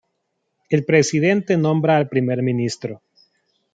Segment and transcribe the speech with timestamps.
[0.71, 3.03] El presidente nombra al primer ministro.